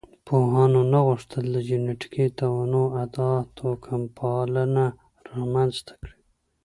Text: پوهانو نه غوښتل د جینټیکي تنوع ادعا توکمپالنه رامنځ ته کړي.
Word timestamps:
پوهانو 0.27 0.81
نه 0.91 0.99
غوښتل 1.07 1.43
د 1.51 1.57
جینټیکي 1.67 2.25
تنوع 2.37 2.89
ادعا 3.03 3.35
توکمپالنه 3.57 4.85
رامنځ 5.31 5.73
ته 5.85 5.93
کړي. 5.99 6.17